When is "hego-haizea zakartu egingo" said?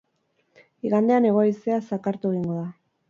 1.31-2.57